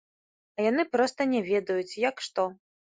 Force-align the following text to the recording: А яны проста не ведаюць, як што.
А 0.57 0.65
яны 0.69 0.87
проста 0.97 1.29
не 1.37 1.45
ведаюць, 1.51 1.99
як 2.09 2.27
што. 2.29 2.53